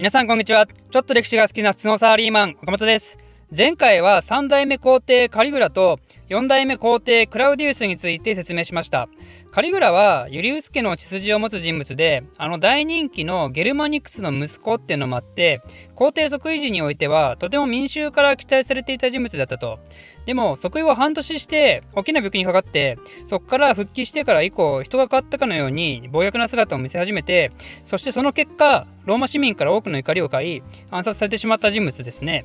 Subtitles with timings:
[0.00, 0.66] 皆さんこんにちは。
[0.66, 3.18] ちょっと歴史が好きな普通のサラリーマン、岡本です。
[3.54, 9.08] 前回は三代目皇帝カリグラと4代目皇帝クラウディウスについて説明しました。
[9.50, 15.60] カリグラはユリウス家の血筋を持つ人物で、あの大人気のゲルマニクスの息子っていうのもあって、
[15.96, 19.80] 皇帝即位時においてはとても民衆から期待されていた人物だったと。
[20.24, 27.50] でも即位後半年して大きな病気にかかってそこから復帰してから以降人が変わったかのように暴虐な姿を見せ始めて
[27.84, 32.44] そしてその結果ローマ市民から多くの怒りを買い暗殺されてしまった人物ですね。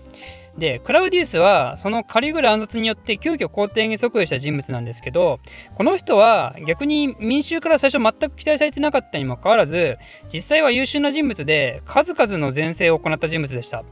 [0.58, 5.40] でクラウディウスはそのカリグラ暗殺によって急遽皇帝に即位した人物なんですけど
[5.76, 9.98] この人は逆に民衆から最初全く期待されてなかったにもかかわらず
[10.34, 13.84] 実際は優秀な人物で数々の前世を行った人物でした。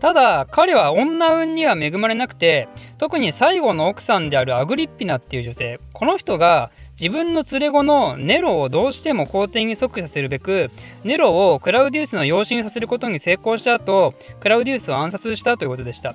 [0.00, 10.70] ただ彼は女運には恵まれなくて特に最後の奥さんであるアグリッピナっていう女性この人が自分の連れ子のネロをどうしても皇帝に即位させるべく
[11.02, 16.14] ネロをクラウディウスの養子にさせることに成功した後クラウディウスを暗殺したということでした。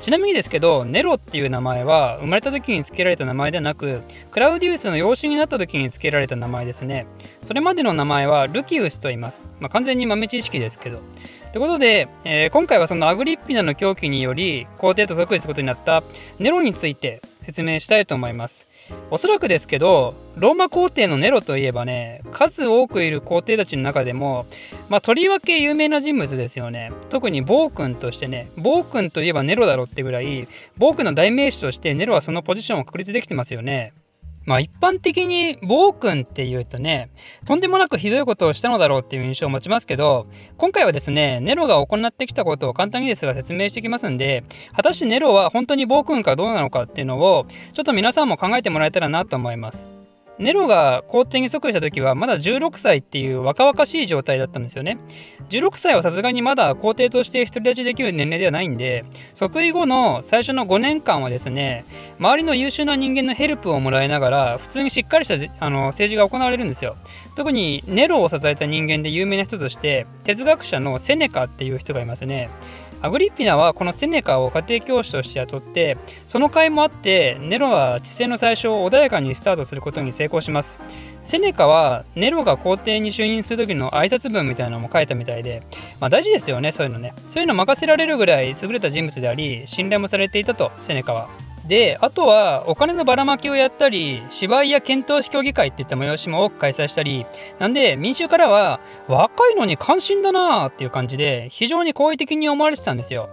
[0.00, 7.06] ちなみにですけどネロっていう名前は生まれた時に付けられた名前ではなくクラウディウスの養子になった時に付けられた名前ですね。
[7.42, 11.00] それまでの名前はルキウスと言います、まあ、完全に豆知識ですけど。
[11.52, 16.02] ということで、えー、今回はそのアグリッピナの狂気により皇帝と即位することになった
[16.38, 18.66] ネロについて説明したいと思います。
[19.10, 24.46] おそらくですけど、ローマ皇帝のネロといえばね、数多くいる皇帝たちの中でも、
[24.88, 26.90] まあ、とりわけ有名な人物ですよね。
[27.08, 33.92] 特に暴君としてね、暴君といえばネロだろってぐらい、暴君の代名詞としてネロはそのポジションを確立できてますよね。
[34.46, 37.10] まあ一般的に暴君っていうとね、
[37.44, 49.90] とんでもなくひどいことをしたのだろうっていう印象を持ちますけど、今回はですね、ネロが行ってきたことを簡単にですが説明してきますんで、果たしてネロは本当に暴君かどうなのかっていうのを、ちょっと皆さんも考えてもらえたらなと思います。
[50.38, 54.98] ネロが皇帝に即位した時はまだ16歳っていう若々しい状態だったんですよね。
[55.48, 61.84] 16歳はさすがにまだ皇帝として独り立ちできる年齢ではないんで、即位後の最初の5年間はですね、
[62.18, 66.96] 周りの優秀な人間のヘルプをもらいながら、普通にしっかりしたあの政治が行われるんですよ。
[67.34, 72.50] 特にネロを支えた人間で有名な人として、哲学者のセネカっていう人がいますね。
[73.02, 75.96] アグリッピナはこのセネカを家庭教師として雇って
[76.26, 80.78] その甲斐もあってネロは知性の最初を穏やかにスタートすることに成功します。
[81.24, 85.66] セネカはネロが皇帝に就任する時の挨拶文みたいなのも書いたみたいで、
[85.98, 87.14] まあ、大事ですよねそういうのね。
[87.30, 91.45] そういうの任せられるぐらい優れた人物であり信頼もされていたとセネカは。
[91.66, 97.26] であとはお金のばらまきをやったり芝居や検討士協議会っていった催しも多く開催したり
[97.58, 103.28] なんで民衆からは若いのに関心だなーっていう感じで非常に好意的に思われてたんですよ。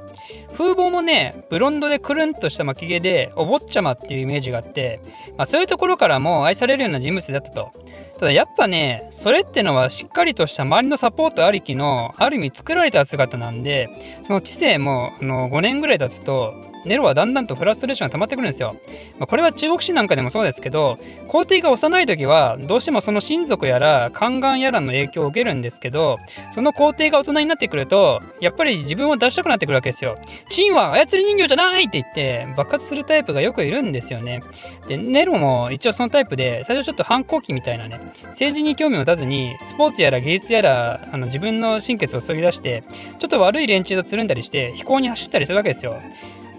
[0.54, 5.02] 風貌もねブロンドでくるんとした巻き毛でお坊ちゃまっていうイメージがあって、
[5.38, 7.72] まあ、そういうところからも愛されるような人物だったと。
[8.20, 13.90] ただやっぱねそれってのはしっかりとした周りのサポートありきのある意味作られた姿なんで
[14.24, 16.54] その知性もあの5年ぐらい経つと
[16.86, 18.76] ネロはだんだんとフラストレーションが溜まってくるんですよ。
[19.20, 26.20] まあ、これは中国史なんかでもそうですけど、皇帝が幼い時はどうしてもその親族やら宦官やらの影響を受けるんですけど、
[26.52, 30.18] その皇帝が大人になってくると、やっぱり自分を出したくなってくるわけですよ。
[30.50, 34.42] チンは操り人形じゃないって言って爆発するタイプがよくいるんですよね。
[34.88, 42.84] で、ネロも一応そのタイプで、最初ちょっと反抗期みたいなね、政治に興味を持たずに、スポーツやら技術やら、あの自分の心血を注ぎ出して、
[43.20, 46.00] ちょっと悪い連中とつるんだりして、飛行に走ったりするわけですよ。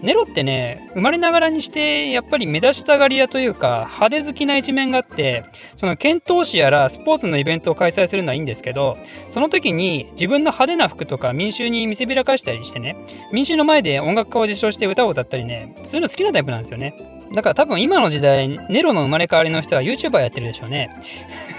[0.01, 5.45] ネロってね、生まれながらにして、やっぱり目立ちたがり屋というか、派手好きな一面があって、
[5.75, 8.97] その剣闘士やらスポーツのイベントを開催するのはいいんですけど、
[9.29, 12.95] その時に自分の派手な服とか民衆に見せびらかしたりしてね、
[13.31, 17.15] 民衆の前で音楽家を自称して歌を歌ったりね、そういうの好きなタイプなんですよね。
[17.33, 20.91] だから多分今の時代、ネロの生まれ変わりの人は YouTuber やってるでしょうね。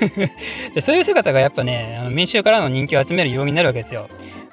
[0.80, 4.08] そういう姿がやっぱね、あの民衆からの人気を集める要因になるわけですよ。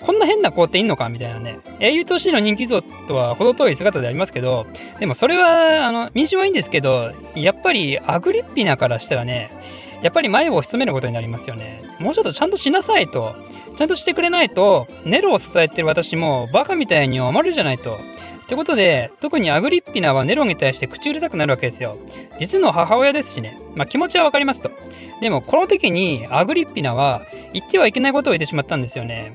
[0.05, 1.09] こんな変な子っていんのか？
[1.09, 1.59] みたいなね。
[1.79, 4.65] 英雄としての人気像とは程遠い姿でありますけど、
[4.99, 9.49] でもそれは、あの、民主はいいんですけど、やっぱりアグリッピナからしたらね、
[10.01, 11.81] やっぱり前を潜めることになりますよね。
[11.99, 13.33] もうちょっとちゃんとしなさいと。
[13.75, 17.95] ちゃんとしてくれないと、ネロを支えてる私もバカみたいに思われるじゃないと。
[17.95, 21.97] ってことで、特にアグリッピナはネロに対して口うるさくなるわけですよ。
[22.39, 23.57] 実の母親ですしね。
[23.73, 24.69] まあ気持ちはわかりますと。
[25.21, 27.21] でもこの時にアグリッピナは
[27.53, 29.33] 言ってはいけないことを言ってしまったんですよね。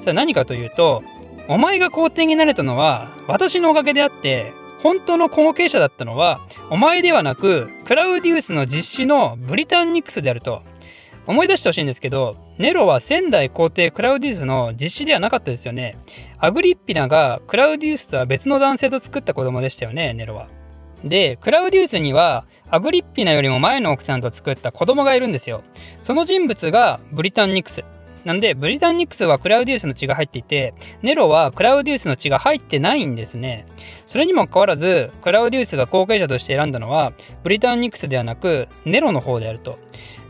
[0.00, 1.02] それは何かというと、
[1.48, 4.52] お前が皇帝になれたのは私のおかげであって、
[4.82, 6.40] 本当の後継者だったのは
[6.70, 10.62] お前ではなくクラウディウスの実子のブリタンニクスであると。
[11.28, 15.98] 思い出してほしいんですけど、ネロは仙台皇帝クラウディウスの実子ではなかったですよね。
[16.38, 20.48] アグリッピナがクラウディウスとは別の男性と作った子供でしたよね、ネロは。
[21.04, 25.62] で、クラウディウスにはアグリッピナよりも前の奥さんと作った子供がいるんですよ。
[26.00, 27.84] その人物がブリタンニクス。
[28.24, 33.66] なんでブリタンニクスはクラウディウスの血が入っていてネロはクラウディウスの血が入ってないんですね。
[34.06, 37.12] それにもかかわらずクラウディウスが後継者として選んだのは
[37.42, 39.78] ブリタンニクスではなくネロの方であると。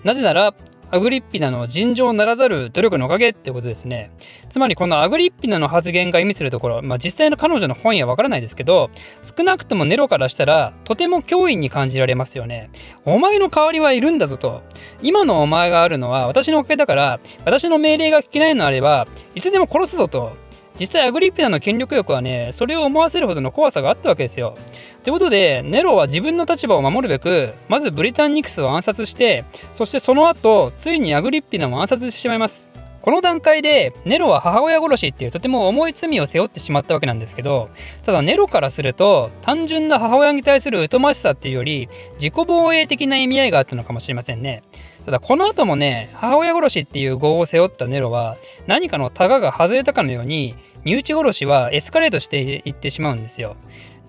[0.05, 0.55] なぜなら
[0.90, 4.11] アグリッピナの尋常ならざる努力のおかげってことですね。
[4.49, 8.90] つまりこのアグリッピナの発言が意味するところ、まあ実際の彼女の本意はわからないですけど、
[9.37, 12.70] 少なくともネロからしたらとても脅威に感じられますよね。
[13.05, 14.62] お前の代わりはいるんだぞと。
[15.02, 20.48] 今のお前があるのは私のおかげだから、私の命令が聞けないのあれば、いつでも殺すぞと。
[20.78, 24.56] 実際アグリッピナの権力欲はね、それを思わせるほどの怖さがあったわけですよ。
[25.02, 32.69] ということで、ネロは自分の立場を守るべく、まずブリタンニクスを暗殺して、そしてその後、ついにアグリッピナも暗殺してしまいます。
[33.08, 37.70] この段階でネロは母親殺しっていうとても重い罪を背負ってしまったわけなんですけど
[38.04, 44.62] ただネロからすると単純な母親に対する疎ましさっていうより自己防衛的な意味合いがあったのかもしれませんね
[45.06, 48.36] ただこの後もね母親殺しっていう業を背負ったネロは
[48.66, 50.54] 何かのタガが外れたかのように
[50.84, 53.56] 身内殺しはエスカレートしていってしまうんですよ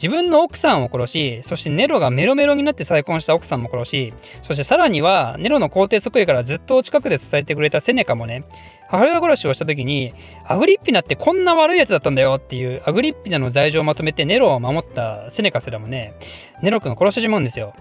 [0.01, 8.45] 自分の奥さんを殺し、そしてネロがメロメロになって再婚した奥さんも殺し、そしてさらにはネロの皇帝即位からずっと近くで支えてくれたセネカもね、
[8.88, 10.13] 母親殺しをした時に、
[10.45, 16.13] アグリッピナってこんな悪いやつだったんだよっていうアグリッピナの罪状をまとめてネロを守ったセネカすらもね、
[16.63, 17.74] ネロ君を殺してしまうんですよ。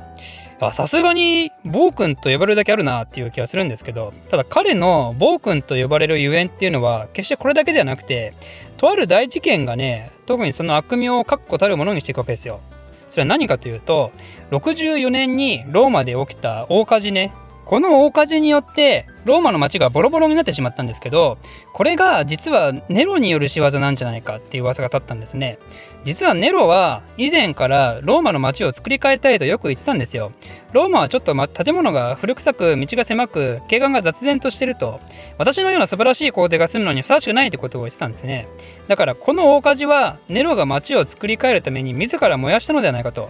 [0.72, 8.34] さすがに暴君と呼ばれるだけあるなっていう気がするんですけどただ彼の暴君と呼ばれるゆえんっていうのは決してこれだけではなくて
[8.76, 12.60] とある大事件がね特にその悪名を確固たるものにしていくわけですよ。
[13.08, 14.12] それは何かというと
[14.50, 17.32] 64年にローマで起きた大火事ね
[17.68, 21.36] この大火事によってローマの町がボロボロになってしまったんですけど
[21.74, 25.58] これが実はネロによる仕業なんじゃないかっていう噂が立ったんですね。
[26.02, 30.32] 実はネロは以前からローマの町を作り変えたいとよく言ってたんですよ。
[30.72, 35.00] ローマはちょっと、ま、建物が古臭く道が狭く景観が雑然としてると
[35.36, 38.48] 私のような素晴らしい皇帝が住むのにふさわしくないってことを言ってたんですね。
[38.86, 43.28] だからこの大火事はネロが町を作り変えるために自ら燃やしたのではないかと。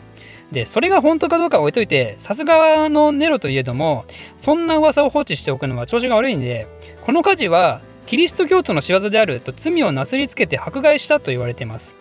[0.53, 4.05] で、それが本当かどうか置いといて、さすがのネロといえども、
[4.37, 6.67] そんな噂を放置しておくのは調子が悪いんで、
[7.03, 11.97] この火事はキリスト教徒の仕業であると罪をなすりつけて迫害したと言われています。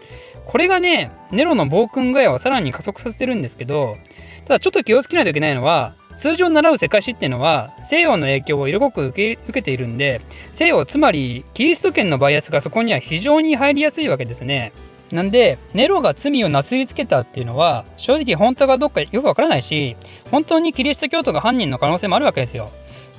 [0.46, 3.98] これがね、ネロの暴君具合をさらに加速させてるんですけど、
[4.46, 10.22] ただちょっと気をつけないといけないのは、通常習う世界史っていうのは西洋の影響を色濃く受け受けているんで
[10.52, 14.74] 西洋つまりキリスト圏のバイアスがそこには非常に入りやすいわけですね
[15.12, 19.95] なんでネロが罪をなすりつけたっていうのは正直本当がどっかよくわからないし
[20.32, 22.72] 本当にキリスト教徒が犯人の可能性もあるわけですよ。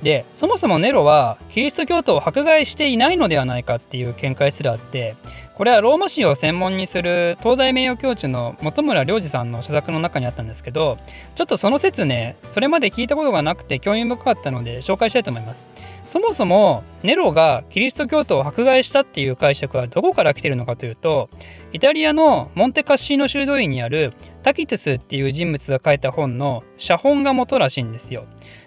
[0.03, 5.15] でそもそもネロはキリスト教徒を迫害していないのではないかっていう見解すらあって
[5.55, 10.97] これはローマ史を専門にする東大名誉教授の本村良二さんの著作の中にあったんですけど
[11.35, 15.67] ちょっとその説ねそれまで聞いたことがなくて興味深かったので紹介したいと思います
[16.07, 21.29] そもそもネロがキリスト教徒を迫害したっていう解釈はどこから来てるのかというと
[21.73, 28.25] イタリアのモンテカッシーノ修道院にあるタキトゥスっていう人物が書いた本の写本が元らしいんですよ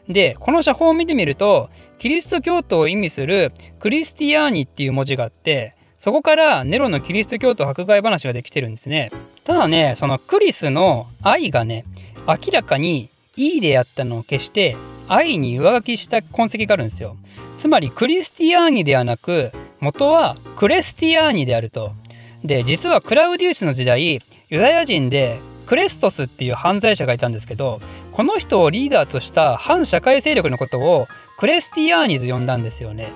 [0.09, 9.09] でこの写本を見てみるとキリスト教徒を意味するクリスティアーニっていう文字があってそこからネロのキリスト教徒迫害話ができてるんですね。
[9.45, 11.85] ただね、そのクリスの愛がね、
[12.27, 14.77] 明らかにいいであったのを消して
[15.07, 17.17] 愛に上書きした痕跡があるんですよ。
[17.57, 21.93] つまりクリスティアーニではなく元はクレスティアーニであると。
[22.43, 25.39] で、実はクラウディウスの時代、ユダヤ人で
[25.73, 27.81] クレストスっていう犯罪者がいたんですけど、
[28.13, 33.09] この人をリーダーとした反社会勢力のことをクレスティアーニと呼んだんですよね。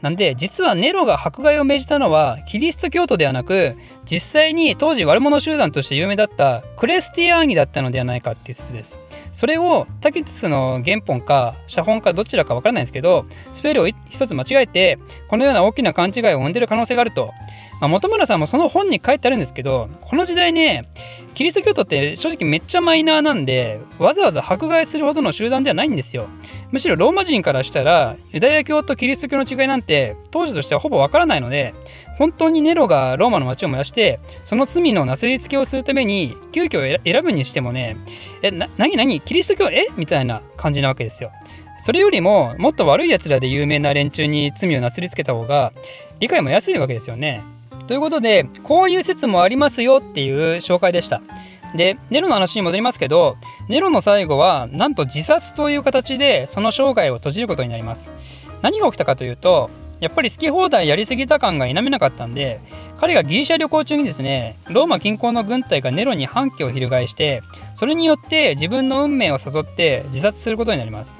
[0.00, 8.96] なんで実はネロが迫害を命じたのはキリスト教徒ではなく実際に当時悪者集団として有名だったクレスティアーニだったのではないかっていう説です。
[9.34, 14.98] それをタキトゥスの原本か写本かどちらかわからないんですけどスペルを一つ間違えて
[15.28, 17.32] このような大きな勘違いを生んでる可能性があると。
[17.80, 20.88] まあ、本村さんもその本に書いてあるんですけどこの時代ね
[21.34, 26.28] キリスト教徒って正直めっちゃマイナーなんでわざわざ迫害するほどの集団ではないんですよ。
[26.70, 31.74] むしろローマ人からしたらユダヤ教とキリスト教の違いなんて当時としてはほぼわからないので
[32.18, 37.96] 本当にネロがローマの町を燃やしてその罪のなすりつけをするために急遽選ぶにしてもね
[38.42, 39.88] えな何何キリスト教え？
[39.96, 41.32] みたいな感じなわけですよ。
[41.84, 45.72] それよりももっと悪い奴らで有名な連中に罪をなすりつけた方が
[46.18, 47.42] 理解も安いわけですよね。
[47.86, 51.20] ということでこういう説もありますよっていう紹介でした。
[51.74, 53.36] でネロの話に戻りますけど
[53.68, 58.12] ネロの最後はなんと自殺という形でその生涯を閉じることになります。
[58.62, 59.68] 何が起きたかというと
[60.00, 62.60] やっぱり好き放題やりすぎた感が否めなかったんで
[62.98, 67.42] 彼がギリシャ旅行中にですねローマ近郊の軍隊がネロに反旗を翻して
[67.74, 71.16] それによって自分の運命を誘って自殺することになります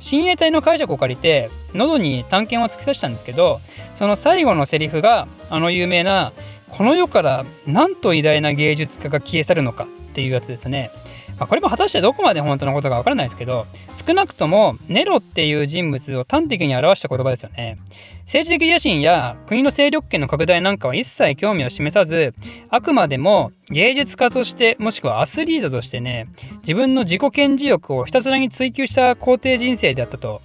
[0.00, 3.60] 親衛隊の解釈を借りて喉に探検を突き刺したんですけど
[3.96, 6.32] その最後のセリフがあの有名な
[6.70, 10.90] 「この世からなんと偉大な芸術家が消え去るのか」っていうやつですね。
[11.38, 13.66] まあ、これも果たしてどこまで本当のことかわからないですけど
[14.06, 17.78] 少なくともネロっていう人物を端的に表した言葉ですよね。
[18.24, 22.34] 政治的野心や国の勢力圏の拡大なんかは一切興味を示さず
[22.68, 26.28] あくまでも芸術家としてもしくはアスリートとしてね
[26.58, 30.42] 自分の自己顕示欲をひたすらに追求した皇帝人生であったと。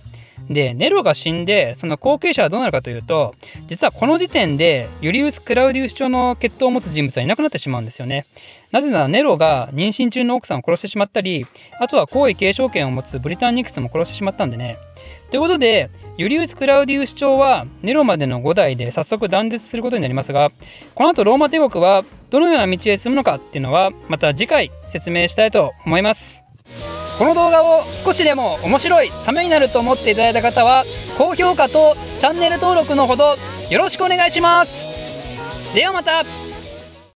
[0.50, 3.34] でネロが死んでその後継者はどうなるかというと
[3.68, 8.26] 実はこの時点でユリウス・クラウディウス朝の血統を持つ人物はいなくなってしまうんですよね。
[8.72, 11.46] なぜならネロが妊娠中の奥さんを殺してしまったり
[11.80, 14.78] あとは皇位継承権を持つブリタンニクスも殺してしまったんでね。
[15.30, 20.52] ということでユリウス・クラウディウス朝はネロまでの5代で早速断絶することになりますが
[20.96, 26.44] この後ローマ帝国はどのような道へ進むのかっていうのはまた次回説明したいと思います。
[27.18, 30.84] この動画を少しでも面白いためになると思っていただいた方は
[31.18, 33.36] 高評価とチャンネル登録のほど
[33.70, 34.88] よろしくお願いします。
[35.74, 36.53] ではまた。